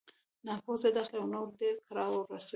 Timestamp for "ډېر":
1.59-1.75